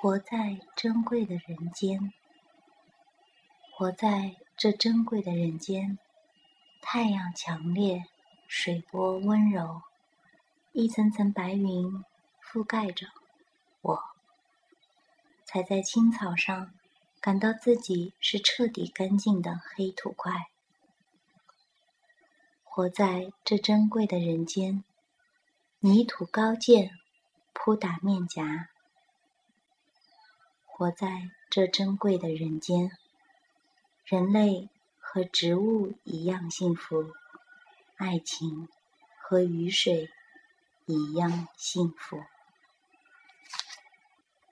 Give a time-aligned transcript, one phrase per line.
[0.00, 2.12] 活在珍贵的人间，
[3.72, 5.98] 活在这珍贵的人间，
[6.80, 8.04] 太阳强烈，
[8.46, 9.82] 水波温柔，
[10.70, 12.04] 一层层白云
[12.40, 13.08] 覆盖着
[13.80, 14.00] 我，
[15.44, 16.72] 踩在青草上，
[17.20, 20.32] 感到自己是彻底干净的黑土块。
[22.62, 24.84] 活在这珍贵的人间，
[25.80, 26.92] 泥土高见，
[27.52, 28.68] 扑打面颊。
[30.78, 32.92] 活在这珍贵的人间，
[34.04, 34.68] 人类
[35.00, 37.04] 和植物一样幸福，
[37.96, 38.68] 爱情
[39.20, 40.08] 和雨水
[40.86, 42.22] 一样幸福。